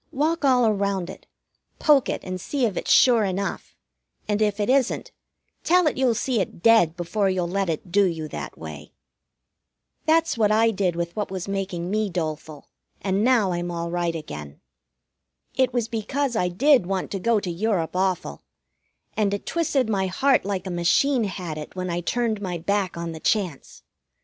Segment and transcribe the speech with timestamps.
[0.11, 1.27] Walk all around it,
[1.77, 3.75] poke it and see if it's sure enough,
[4.27, 5.11] and, if it isn't,
[5.63, 8.93] tell it you'll see it dead before you'll let it do you that way.
[10.07, 12.67] That's what I did with what was making me doleful,
[12.99, 14.59] and now I'm all right again.
[15.53, 18.41] It was because I did want to go to Europe awful,
[19.15, 22.97] and it twisted my heart like a machine had it when I turned my back
[22.97, 23.83] on the chance.